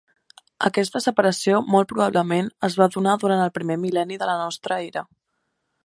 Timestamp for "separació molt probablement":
1.05-2.49